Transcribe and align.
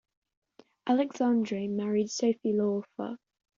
Alexandre 0.87 1.67
married 1.67 2.09
Sophie 2.09 2.53
Lafleur. 2.53 3.17